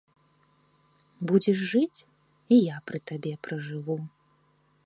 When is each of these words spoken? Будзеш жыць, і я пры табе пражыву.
Будзеш 1.31 1.59
жыць, 1.73 1.99
і 2.57 2.61
я 2.61 2.77
пры 2.91 3.05
табе 3.13 3.33
пражыву. 3.49 3.97